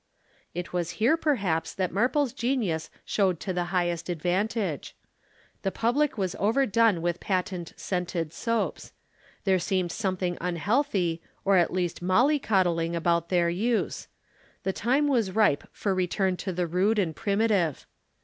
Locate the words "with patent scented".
7.03-8.33